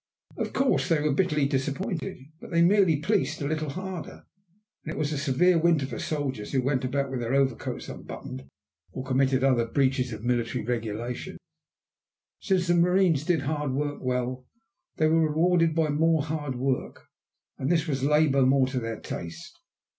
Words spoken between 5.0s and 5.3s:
a